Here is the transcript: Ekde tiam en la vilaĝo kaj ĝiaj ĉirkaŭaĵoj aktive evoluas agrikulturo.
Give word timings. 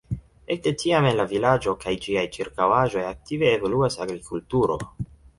Ekde 0.53 0.71
tiam 0.83 1.07
en 1.09 1.17
la 1.17 1.25
vilaĝo 1.33 1.73
kaj 1.83 1.91
ĝiaj 2.05 2.23
ĉirkaŭaĵoj 2.37 3.03
aktive 3.09 3.51
evoluas 3.59 3.99
agrikulturo. 4.07 4.79